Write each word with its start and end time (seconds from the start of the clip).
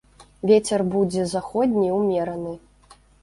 Вецер 0.51 0.83
будзе 0.95 1.25
заходні 1.35 1.85
ўмераны. 1.99 2.53